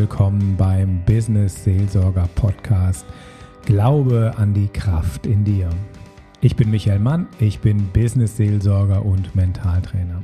[0.00, 3.04] Willkommen beim Business Seelsorger Podcast
[3.66, 5.68] Glaube an die Kraft in dir.
[6.40, 10.22] Ich bin Michael Mann, ich bin Business Seelsorger und Mentaltrainer.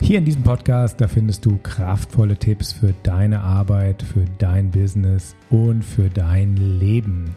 [0.00, 5.34] Hier in diesem Podcast, da findest du kraftvolle Tipps für deine Arbeit, für dein Business
[5.50, 7.34] und für dein Leben.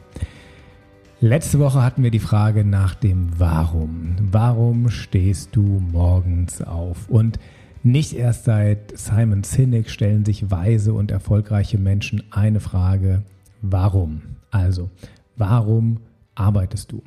[1.19, 4.17] Letzte Woche hatten wir die Frage nach dem Warum.
[4.21, 7.09] Warum stehst du morgens auf?
[7.09, 7.39] Und
[7.83, 13.23] nicht erst seit Simon Sinek stellen sich weise und erfolgreiche Menschen eine Frage,
[13.61, 14.21] warum?
[14.52, 14.89] Also,
[15.38, 15.97] warum
[16.35, 17.03] arbeitest du?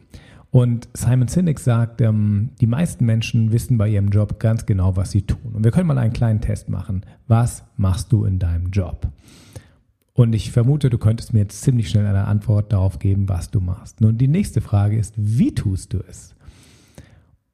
[0.51, 5.11] Und Simon Sinek sagt, ähm, die meisten Menschen wissen bei ihrem Job ganz genau, was
[5.11, 5.53] sie tun.
[5.55, 7.07] Und wir können mal einen kleinen Test machen.
[7.27, 9.09] Was machst du in deinem Job?
[10.13, 13.61] Und ich vermute, du könntest mir jetzt ziemlich schnell eine Antwort darauf geben, was du
[13.61, 14.03] machst.
[14.03, 16.35] Nun, die nächste Frage ist, wie tust du es?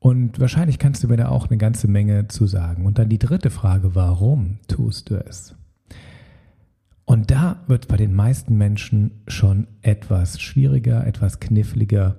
[0.00, 2.86] Und wahrscheinlich kannst du mir da auch eine ganze Menge zu sagen.
[2.86, 5.54] Und dann die dritte Frage, warum tust du es?
[7.04, 12.16] Und da wird bei den meisten Menschen schon etwas schwieriger, etwas kniffliger.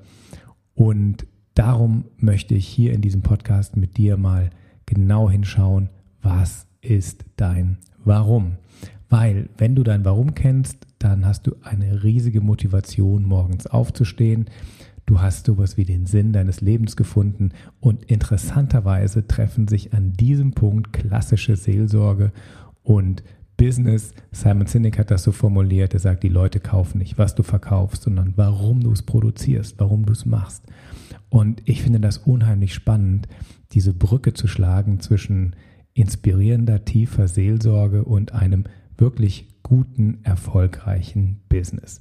[0.73, 4.49] Und darum möchte ich hier in diesem Podcast mit dir mal
[4.85, 5.89] genau hinschauen,
[6.21, 8.57] was ist dein Warum?
[9.09, 14.49] Weil wenn du dein Warum kennst, dann hast du eine riesige Motivation, morgens aufzustehen,
[15.09, 20.51] Du hast sowas wie den Sinn deines Lebens gefunden und interessanterweise treffen sich an diesem
[20.51, 22.31] Punkt klassische Seelsorge
[22.83, 23.23] und
[23.57, 24.13] Business.
[24.31, 28.03] Simon Sinek hat das so formuliert, er sagt, die Leute kaufen nicht, was du verkaufst,
[28.03, 30.65] sondern warum du es produzierst, warum du es machst.
[31.29, 33.27] Und ich finde das unheimlich spannend,
[33.71, 35.55] diese Brücke zu schlagen zwischen
[35.95, 38.65] inspirierender, tiefer Seelsorge und einem
[38.95, 41.97] wirklich guten, erfolgreichen Business.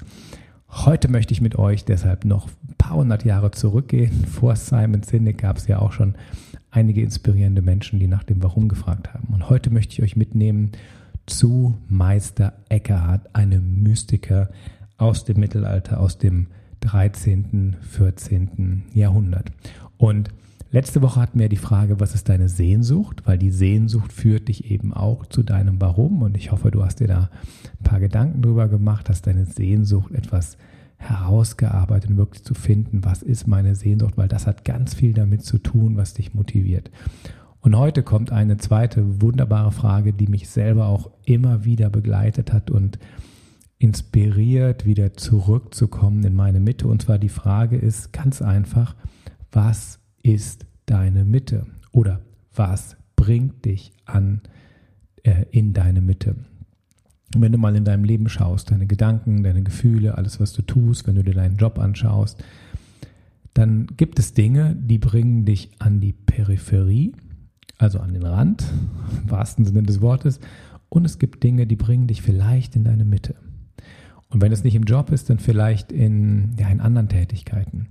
[0.71, 4.27] Heute möchte ich mit euch deshalb noch ein paar hundert Jahre zurückgehen.
[4.27, 6.15] Vor Simon Sinek gab es ja auch schon
[6.71, 9.33] einige inspirierende Menschen, die nach dem Warum gefragt haben.
[9.33, 10.73] Und heute möchte ich euch mitnehmen
[11.27, 14.51] zu Meister Eckhart, einem Mystiker
[14.99, 16.49] aus dem Mittelalter, aus dem
[16.81, 18.85] 13., 14.
[18.93, 19.51] Jahrhundert.
[19.97, 20.31] Und
[20.71, 23.23] Letzte Woche hatten wir die Frage, was ist deine Sehnsucht?
[23.25, 26.21] Weil die Sehnsucht führt dich eben auch zu deinem Warum.
[26.21, 27.31] Und ich hoffe, du hast dir da
[27.81, 30.59] ein paar Gedanken drüber gemacht, dass deine Sehnsucht etwas
[30.99, 35.43] herausgearbeitet und wirklich zu finden, was ist meine Sehnsucht, weil das hat ganz viel damit
[35.43, 36.91] zu tun, was dich motiviert.
[37.61, 42.71] Und heute kommt eine zweite wunderbare Frage, die mich selber auch immer wieder begleitet hat
[42.71, 42.99] und
[43.79, 46.89] inspiriert, wieder zurückzukommen in meine Mitte.
[46.89, 48.95] Und zwar die Frage ist ganz einfach,
[49.51, 51.67] was ist deine Mitte?
[51.93, 52.21] Oder
[52.55, 54.43] was bringt dich an
[55.23, 56.37] äh, in deine Mitte?
[57.35, 60.63] Und wenn du mal in deinem Leben schaust, deine Gedanken, deine Gefühle, alles, was du
[60.63, 62.43] tust, wenn du dir deinen Job anschaust,
[63.55, 67.13] dann gibt es Dinge, die bringen dich an die Peripherie,
[67.77, 68.65] also an den Rand,
[69.23, 70.41] im wahrsten Sinne des Wortes,
[70.89, 73.35] und es gibt Dinge, die bringen dich vielleicht in deine Mitte.
[74.31, 77.89] Und wenn es nicht im Job ist, dann vielleicht in, ja, in anderen Tätigkeiten.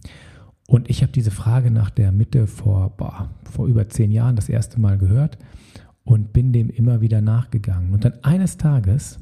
[0.67, 4.49] Und ich habe diese Frage nach der Mitte vor, boah, vor über zehn Jahren das
[4.49, 5.37] erste Mal gehört
[6.03, 7.93] und bin dem immer wieder nachgegangen.
[7.93, 9.17] Und dann eines Tages,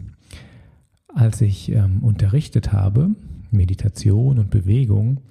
[1.08, 3.12] als ich ähm, unterrichtet habe,
[3.52, 5.22] Meditation und Bewegung,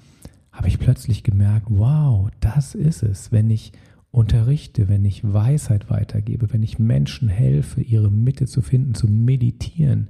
[0.53, 3.73] habe ich plötzlich gemerkt, wow, das ist es, wenn ich
[4.13, 10.09] unterrichte, wenn ich Weisheit weitergebe, wenn ich Menschen helfe, ihre Mitte zu finden, zu meditieren,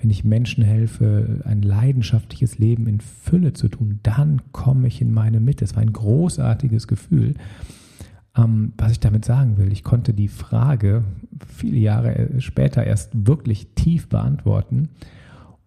[0.00, 5.12] wenn ich Menschen helfe, ein leidenschaftliches Leben in Fülle zu tun, dann komme ich in
[5.12, 5.64] meine Mitte.
[5.64, 7.34] Es war ein großartiges Gefühl.
[8.36, 11.04] Ähm, was ich damit sagen will, ich konnte die Frage
[11.46, 14.88] viele Jahre später erst wirklich tief beantworten.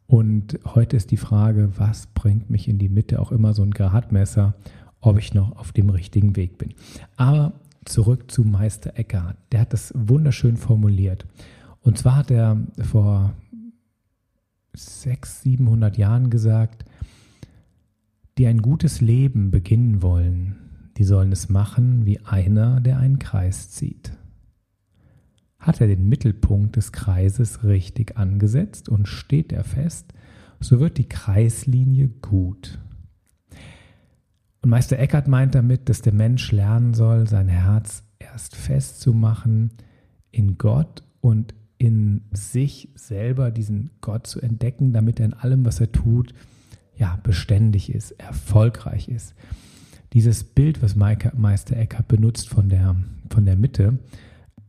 [0.08, 3.72] Und heute ist die Frage, was bringt mich in die Mitte, auch immer so ein
[3.72, 4.56] Gradmesser,
[5.00, 6.74] ob ich noch auf dem richtigen Weg bin.
[7.18, 7.54] Aber
[7.86, 9.38] zurück zu Meister Eckhart.
[9.52, 11.26] Der hat das wunderschön formuliert.
[11.82, 13.34] Und zwar hat er vor
[15.04, 16.86] 600, 700 Jahren gesagt,
[18.38, 20.56] die ein gutes Leben beginnen wollen,
[20.98, 24.18] die sollen es machen wie einer, der einen Kreis zieht.
[25.60, 30.14] Hat er den Mittelpunkt des Kreises richtig angesetzt und steht er fest,
[30.60, 32.80] so wird die Kreislinie gut.
[34.62, 39.72] Und Meister Eckhart meint damit, dass der Mensch lernen soll, sein Herz erst festzumachen
[40.32, 41.54] in Gott und
[41.84, 46.34] in sich selber diesen Gott zu entdecken, damit er in allem, was er tut,
[46.96, 49.36] ja, beständig ist, erfolgreich ist.
[50.14, 52.96] Dieses Bild, was Meister Eckhart benutzt von der,
[53.30, 54.00] von der Mitte,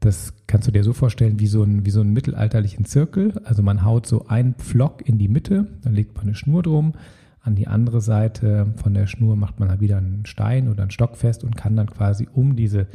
[0.00, 3.40] das kannst du dir so vorstellen wie so, ein, wie so einen mittelalterlichen Zirkel.
[3.44, 6.94] Also man haut so einen Pflock in die Mitte, dann legt man eine Schnur drum.
[7.40, 10.90] An die andere Seite von der Schnur macht man halt wieder einen Stein oder einen
[10.90, 12.88] Stock fest und kann dann quasi um diese,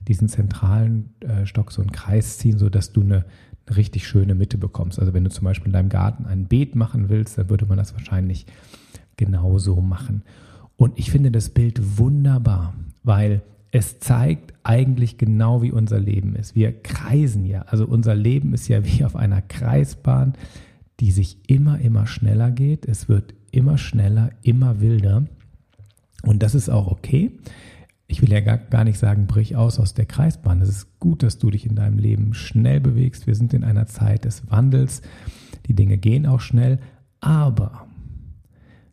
[0.00, 3.26] diesen zentralen äh, Stock so einen Kreis ziehen, sodass du eine,
[3.66, 4.98] eine richtig schöne Mitte bekommst.
[4.98, 7.78] Also wenn du zum Beispiel in deinem Garten ein Beet machen willst, dann würde man
[7.78, 8.46] das wahrscheinlich
[9.16, 10.22] genauso machen.
[10.76, 16.54] Und ich finde das Bild wunderbar, weil es zeigt eigentlich genau, wie unser Leben ist.
[16.54, 17.62] Wir kreisen ja.
[17.62, 20.34] Also unser Leben ist ja wie auf einer Kreisbahn,
[21.00, 22.86] die sich immer, immer schneller geht.
[22.86, 25.24] Es wird immer schneller, immer wilder.
[26.22, 27.32] Und das ist auch okay.
[28.08, 30.60] Ich will ja gar, gar nicht sagen, brich aus aus der Kreisbahn.
[30.60, 33.26] Es ist gut, dass du dich in deinem Leben schnell bewegst.
[33.26, 35.02] Wir sind in einer Zeit des Wandels.
[35.66, 36.78] Die Dinge gehen auch schnell.
[37.20, 37.86] Aber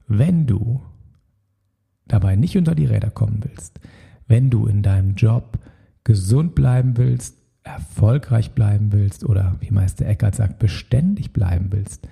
[0.07, 0.81] wenn du
[2.07, 3.79] dabei nicht unter die Räder kommen willst,
[4.27, 5.59] wenn du in deinem Job
[6.03, 12.07] gesund bleiben willst, erfolgreich bleiben willst oder wie Meister Eckhart sagt, beständig bleiben willst,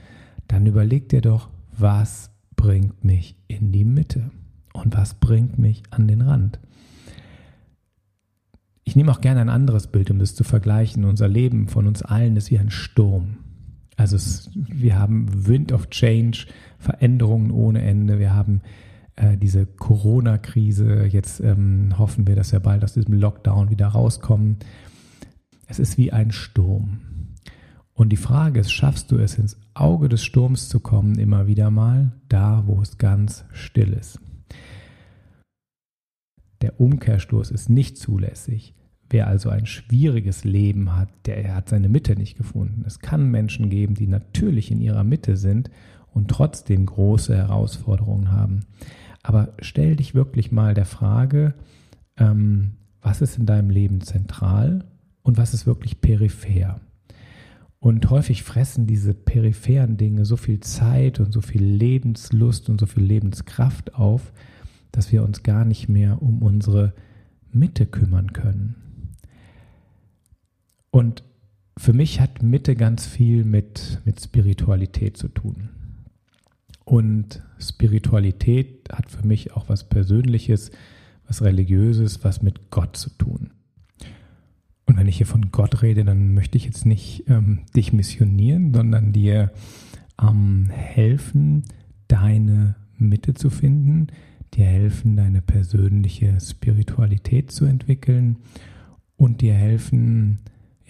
[0.47, 4.31] dann überleg dir doch, was bringt mich in die Mitte
[4.73, 6.59] und was bringt mich an den Rand.
[8.91, 11.05] Ich nehme auch gerne ein anderes Bild, um das zu vergleichen.
[11.05, 13.37] Unser Leben von uns allen ist wie ein Sturm.
[13.95, 16.47] Also es, wir haben Wind of Change,
[16.77, 18.19] Veränderungen ohne Ende.
[18.19, 18.59] Wir haben
[19.15, 21.05] äh, diese Corona-Krise.
[21.05, 24.57] Jetzt ähm, hoffen wir, dass wir bald aus diesem Lockdown wieder rauskommen.
[25.67, 26.99] Es ist wie ein Sturm.
[27.93, 31.71] Und die Frage ist, schaffst du es ins Auge des Sturms zu kommen, immer wieder
[31.71, 34.19] mal, da wo es ganz still ist?
[36.61, 38.75] Der Umkehrstoß ist nicht zulässig.
[39.11, 42.85] Wer also ein schwieriges Leben hat, der hat seine Mitte nicht gefunden.
[42.87, 45.69] Es kann Menschen geben, die natürlich in ihrer Mitte sind
[46.13, 48.61] und trotzdem große Herausforderungen haben.
[49.21, 51.53] Aber stell dich wirklich mal der Frage,
[52.15, 52.71] ähm,
[53.01, 54.85] was ist in deinem Leben zentral
[55.23, 56.79] und was ist wirklich peripher?
[57.79, 62.85] Und häufig fressen diese peripheren Dinge so viel Zeit und so viel Lebenslust und so
[62.85, 64.31] viel Lebenskraft auf,
[64.93, 66.93] dass wir uns gar nicht mehr um unsere
[67.51, 68.75] Mitte kümmern können.
[70.91, 71.23] Und
[71.77, 75.69] für mich hat Mitte ganz viel mit, mit Spiritualität zu tun.
[76.83, 80.71] Und Spiritualität hat für mich auch was Persönliches,
[81.25, 83.51] was Religiöses, was mit Gott zu tun.
[84.85, 88.73] Und wenn ich hier von Gott rede, dann möchte ich jetzt nicht ähm, dich missionieren,
[88.73, 89.51] sondern dir
[90.21, 91.63] ähm, helfen,
[92.09, 94.07] deine Mitte zu finden,
[94.53, 98.37] dir helfen, deine persönliche Spiritualität zu entwickeln
[99.15, 100.39] und dir helfen,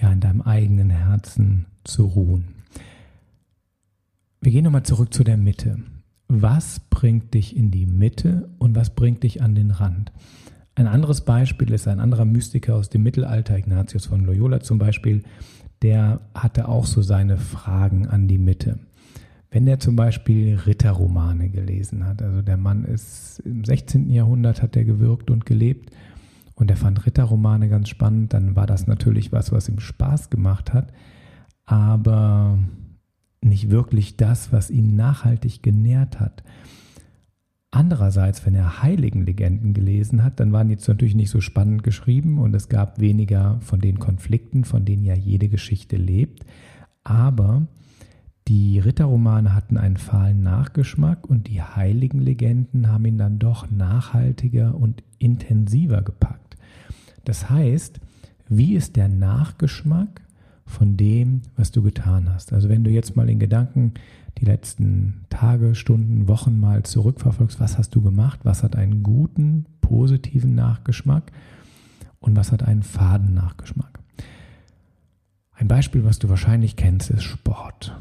[0.02, 2.56] ja, in deinem eigenen Herzen zu ruhen.
[4.42, 5.78] Wir gehen nochmal zurück zu der Mitte.
[6.28, 10.12] Was bringt dich in die Mitte und was bringt dich an den Rand?
[10.76, 15.24] Ein anderes Beispiel ist ein anderer Mystiker aus dem Mittelalter, Ignatius von Loyola zum Beispiel,
[15.82, 18.80] der hatte auch so seine Fragen an die Mitte.
[19.50, 24.10] Wenn er zum Beispiel Ritterromane gelesen hat, also der Mann ist im 16.
[24.10, 25.94] Jahrhundert hat er gewirkt und gelebt
[26.62, 30.74] und er fand Ritterromane ganz spannend, dann war das natürlich was, was ihm Spaß gemacht
[30.74, 30.94] hat,
[31.66, 32.60] aber
[33.42, 36.44] nicht wirklich das, was ihn nachhaltig genährt hat.
[37.72, 42.54] Andererseits, wenn er Heiligenlegenden gelesen hat, dann waren die natürlich nicht so spannend geschrieben und
[42.54, 46.46] es gab weniger von den Konflikten, von denen ja jede Geschichte lebt.
[47.04, 47.66] Aber
[48.48, 55.02] die Ritterromane hatten einen fahlen Nachgeschmack und die Heiligenlegenden haben ihn dann doch nachhaltiger und
[55.18, 56.41] intensiver gepackt.
[57.26, 58.00] Das heißt,
[58.50, 60.22] wie ist der Nachgeschmack
[60.72, 62.54] von dem, was du getan hast.
[62.54, 63.94] Also wenn du jetzt mal in Gedanken
[64.38, 69.66] die letzten Tage, Stunden, Wochen mal zurückverfolgst, was hast du gemacht, was hat einen guten,
[69.82, 71.32] positiven Nachgeschmack
[72.20, 74.00] und was hat einen faden Nachgeschmack.
[75.52, 78.00] Ein Beispiel, was du wahrscheinlich kennst, ist Sport.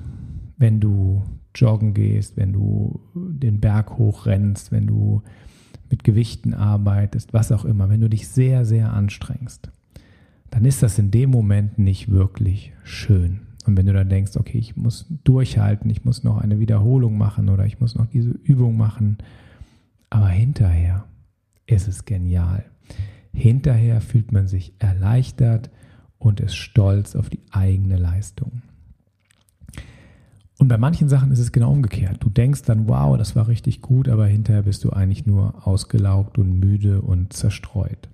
[0.57, 1.25] Wenn du
[1.55, 5.23] joggen gehst, wenn du den Berg hochrennst, wenn du
[5.91, 9.71] mit Gewichten arbeitest, was auch immer, wenn du dich sehr, sehr anstrengst
[10.51, 13.41] dann ist das in dem Moment nicht wirklich schön.
[13.67, 17.49] Und wenn du dann denkst, okay, ich muss durchhalten, ich muss noch eine Wiederholung machen
[17.49, 19.19] oder ich muss noch diese Übung machen,
[20.09, 21.05] aber hinterher
[21.67, 22.65] ist es genial.
[23.33, 25.71] Hinterher fühlt man sich erleichtert
[26.19, 28.63] und ist stolz auf die eigene Leistung.
[30.61, 32.19] Und bei manchen Sachen ist es genau umgekehrt.
[32.21, 36.37] Du denkst dann, wow, das war richtig gut, aber hinterher bist du eigentlich nur ausgelaugt
[36.37, 38.11] und müde und zerstreut.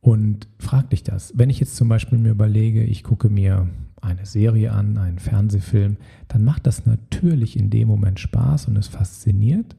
[0.00, 1.34] Und frag dich das.
[1.36, 3.68] Wenn ich jetzt zum Beispiel mir überlege, ich gucke mir
[4.00, 5.98] eine Serie an, einen Fernsehfilm,
[6.28, 9.76] dann macht das natürlich in dem Moment Spaß und es fasziniert.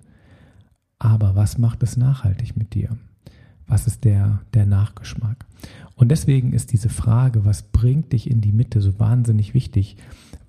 [1.00, 2.96] Aber was macht es nachhaltig mit dir?
[3.66, 5.48] Was ist der, der Nachgeschmack?
[5.96, 9.98] Und deswegen ist diese Frage, was bringt dich in die Mitte, so wahnsinnig wichtig,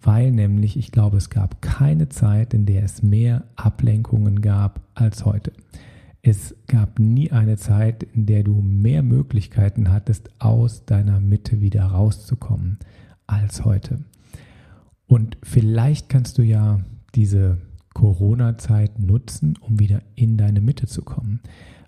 [0.06, 5.24] weil nämlich ich glaube, es gab keine Zeit, in der es mehr Ablenkungen gab als
[5.24, 5.52] heute.
[6.22, 11.86] Es gab nie eine Zeit, in der du mehr Möglichkeiten hattest, aus deiner Mitte wieder
[11.86, 12.78] rauszukommen
[13.26, 13.98] als heute.
[15.08, 16.78] Und vielleicht kannst du ja
[17.16, 17.58] diese
[17.92, 21.40] Corona-Zeit nutzen, um wieder in deine Mitte zu kommen.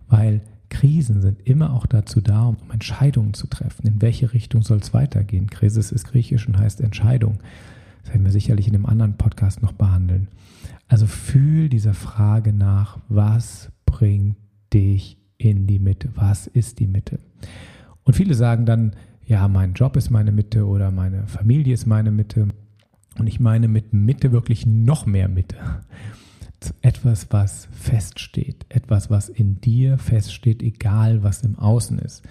[0.08, 3.86] Weil Krisen sind immer auch dazu da, um Entscheidungen zu treffen.
[3.86, 5.48] In welche Richtung soll es weitergehen?
[5.50, 7.38] Krisis ist griechisch und heißt Entscheidung.
[8.02, 10.28] Das werden wir sicherlich in einem anderen Podcast noch behandeln.
[10.88, 14.36] Also fühl dieser Frage nach, was bringt
[14.72, 16.10] dich in die Mitte?
[16.14, 17.18] Was ist die Mitte?
[18.04, 18.92] Und viele sagen dann,
[19.26, 22.48] ja, mein Job ist meine Mitte oder meine Familie ist meine Mitte.
[23.18, 25.56] Und ich meine mit Mitte wirklich noch mehr Mitte.
[26.80, 32.22] Etwas, was feststeht, etwas, was in dir feststeht, egal was im Außen ist.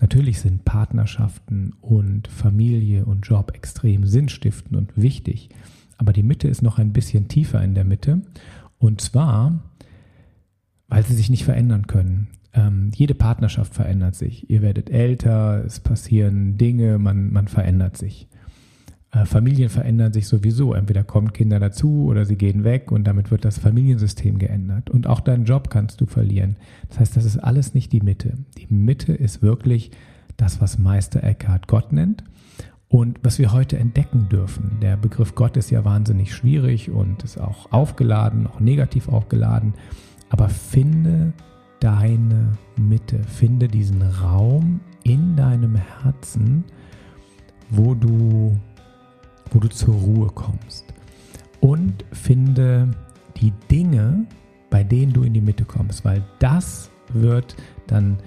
[0.00, 5.48] Natürlich sind Partnerschaften und Familie und Job extrem sinnstiftend und wichtig,
[5.96, 8.22] aber die Mitte ist noch ein bisschen tiefer in der Mitte
[8.78, 9.60] und zwar,
[10.86, 12.28] weil sie sich nicht verändern können.
[12.54, 14.48] Ähm, jede Partnerschaft verändert sich.
[14.48, 18.28] Ihr werdet älter, es passieren Dinge, man, man verändert sich.
[19.10, 20.74] Äh, Familien verändern sich sowieso.
[20.74, 24.90] Entweder kommen Kinder dazu oder sie gehen weg und damit wird das Familiensystem geändert.
[24.90, 26.56] Und auch deinen Job kannst du verlieren.
[26.88, 28.34] Das heißt, das ist alles nicht die Mitte.
[28.58, 29.90] Die Mitte ist wirklich
[30.36, 32.24] das, was Meister Eckhart Gott nennt.
[32.90, 37.38] Und was wir heute entdecken dürfen, der Begriff Gott ist ja wahnsinnig schwierig und ist
[37.38, 39.74] auch aufgeladen, auch negativ aufgeladen.
[40.30, 41.34] Aber finde
[41.80, 46.64] deine Mitte, finde diesen Raum in deinem Herzen,
[47.70, 48.56] wo du
[49.52, 50.84] wo du zur Ruhe kommst.
[51.60, 52.90] Und finde
[53.36, 54.26] die Dinge,
[54.70, 58.18] bei denen du in die Mitte kommst, weil das wird dann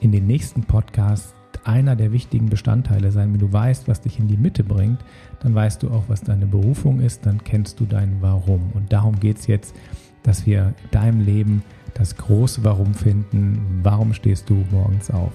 [0.00, 3.32] in den nächsten Podcasts einer der wichtigen Bestandteile sein.
[3.32, 5.04] Wenn du weißt, was dich in die Mitte bringt,
[5.40, 8.70] dann weißt du auch, was deine Berufung ist, dann kennst du dein Warum.
[8.74, 9.74] Und darum geht es jetzt,
[10.22, 11.62] dass wir in deinem Leben
[11.94, 13.80] das große Warum finden.
[13.82, 15.32] Warum stehst du morgens auf?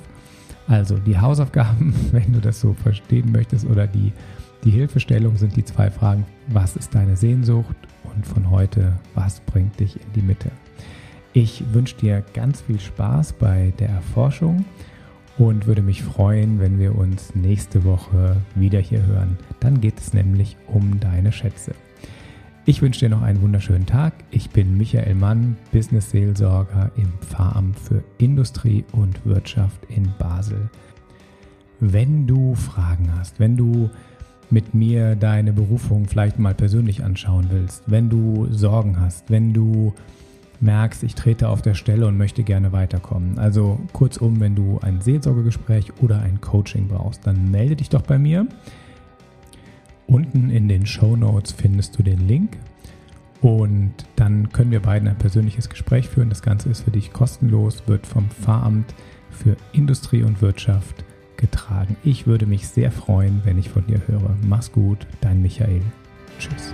[0.68, 4.12] Also die Hausaufgaben, wenn du das so verstehen möchtest, oder die
[4.64, 7.76] die Hilfestellung sind die zwei Fragen, was ist deine Sehnsucht
[8.16, 10.52] und von heute, was bringt dich in die Mitte.
[11.34, 14.66] Ich wünsche dir ganz viel Spaß bei der Erforschung
[15.38, 19.38] und würde mich freuen, wenn wir uns nächste Woche wieder hier hören.
[19.60, 21.76] Dann geht es nämlich um deine Schätze.
[22.66, 24.14] Ich wünsche dir noch einen wunderschönen Tag.
[24.32, 30.70] Ich bin Michael Mann, Business Seelsorger im Pfarramt für Industrie und Wirtschaft in Basel.
[31.80, 33.90] Wenn du Fragen hast, wenn du
[34.50, 39.94] mit mir deine Berufung vielleicht mal persönlich anschauen willst, wenn du Sorgen hast, wenn du
[40.60, 43.38] merkst, ich trete auf der Stelle und möchte gerne weiterkommen.
[43.38, 48.18] Also kurzum, wenn du ein Seelsorgegespräch oder ein Coaching brauchst, dann melde dich doch bei
[48.18, 48.48] mir.
[50.08, 52.58] Unten in den Show Notes findest du den Link
[53.42, 56.30] und dann können wir beiden ein persönliches Gespräch führen.
[56.30, 58.94] Das Ganze ist für dich kostenlos, wird vom Pfarramt
[59.30, 61.04] für Industrie und Wirtschaft
[61.38, 61.96] getragen.
[62.04, 64.36] Ich würde mich sehr freuen, wenn ich von dir höre.
[64.42, 65.82] Mach's gut, dein Michael.
[66.40, 66.74] Tschüss.